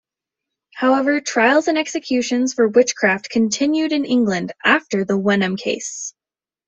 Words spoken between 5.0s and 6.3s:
the Wenham case.